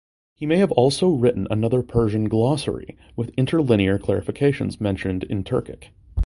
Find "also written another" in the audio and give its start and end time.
0.71-1.83